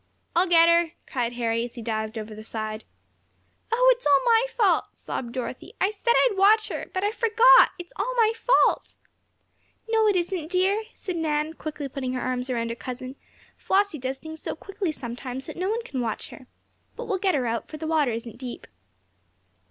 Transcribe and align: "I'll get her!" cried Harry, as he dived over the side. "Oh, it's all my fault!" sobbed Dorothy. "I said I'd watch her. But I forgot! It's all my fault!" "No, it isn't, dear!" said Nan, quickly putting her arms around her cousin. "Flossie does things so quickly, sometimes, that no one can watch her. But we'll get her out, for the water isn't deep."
"I'll 0.35 0.47
get 0.49 0.67
her!" 0.67 0.93
cried 1.05 1.33
Harry, 1.33 1.63
as 1.63 1.75
he 1.75 1.83
dived 1.83 2.17
over 2.17 2.33
the 2.33 2.43
side. 2.43 2.85
"Oh, 3.71 3.93
it's 3.95 4.07
all 4.07 4.19
my 4.25 4.47
fault!" 4.57 4.85
sobbed 4.97 5.31
Dorothy. 5.31 5.75
"I 5.79 5.91
said 5.91 6.15
I'd 6.17 6.35
watch 6.35 6.69
her. 6.69 6.87
But 6.91 7.03
I 7.03 7.11
forgot! 7.11 7.69
It's 7.77 7.93
all 7.97 8.11
my 8.15 8.33
fault!" 8.35 8.95
"No, 9.87 10.07
it 10.07 10.15
isn't, 10.15 10.49
dear!" 10.51 10.85
said 10.95 11.17
Nan, 11.17 11.53
quickly 11.53 11.87
putting 11.87 12.13
her 12.13 12.21
arms 12.21 12.49
around 12.49 12.69
her 12.69 12.75
cousin. 12.75 13.15
"Flossie 13.57 13.99
does 13.99 14.17
things 14.17 14.41
so 14.41 14.55
quickly, 14.55 14.91
sometimes, 14.91 15.45
that 15.45 15.55
no 15.55 15.69
one 15.69 15.83
can 15.83 16.01
watch 16.01 16.29
her. 16.29 16.47
But 16.95 17.05
we'll 17.07 17.19
get 17.19 17.35
her 17.35 17.45
out, 17.45 17.67
for 17.67 17.77
the 17.77 17.85
water 17.85 18.09
isn't 18.11 18.39
deep." 18.39 18.65